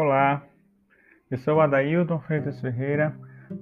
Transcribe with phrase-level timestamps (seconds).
[0.00, 0.46] Olá,
[1.28, 3.12] eu sou Adailton Freitas Ferreira,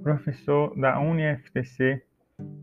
[0.02, 2.02] professor da UniFTC.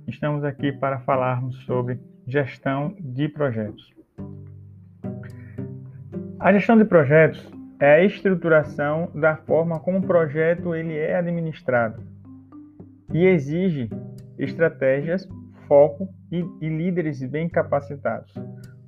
[0.07, 3.91] Estamos aqui para falarmos sobre gestão de projetos.
[6.39, 11.99] A gestão de projetos é a estruturação da forma como o projeto ele é administrado
[13.11, 13.89] e exige
[14.37, 15.27] estratégias,
[15.67, 18.31] foco e, e líderes bem capacitados.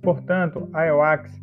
[0.04, 1.42] Portanto, a EOAX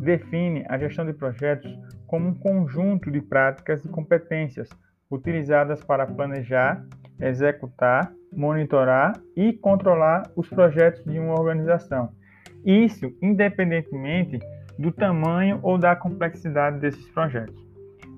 [0.00, 4.68] define a gestão de projetos como um conjunto de práticas e competências
[5.10, 6.84] utilizadas para planejar,
[7.20, 12.10] executar, monitorar e controlar os projetos de uma organização.
[12.64, 14.38] Isso independentemente
[14.78, 17.64] do tamanho ou da complexidade desses projetos.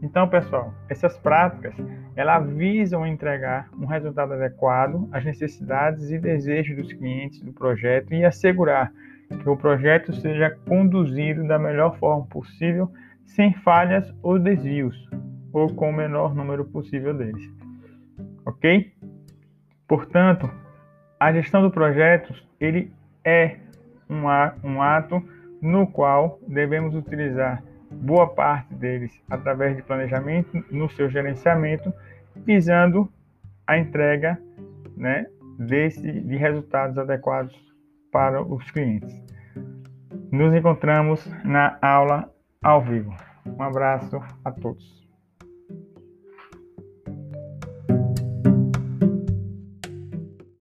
[0.02, 1.74] Então, pessoal, essas práticas
[2.14, 8.24] elas visam entregar um resultado adequado às necessidades e desejos dos clientes do projeto e
[8.24, 8.92] assegurar
[9.28, 12.90] que o projeto seja conduzido da melhor forma possível,
[13.28, 14.96] sem falhas ou desvios,
[15.52, 17.42] ou com o menor número possível deles.
[18.44, 18.92] Ok?
[19.86, 20.50] Portanto,
[21.20, 22.92] a gestão do projeto ele
[23.24, 23.56] é
[24.08, 25.22] um ato
[25.60, 31.92] no qual devemos utilizar boa parte deles através de planejamento no seu gerenciamento,
[32.36, 33.10] visando
[33.66, 34.40] a entrega
[34.96, 35.26] né,
[35.58, 37.54] desse, de resultados adequados
[38.10, 39.14] para os clientes.
[40.30, 42.30] Nos encontramos na aula
[42.62, 43.14] ao vivo.
[43.46, 45.07] Um abraço a todos.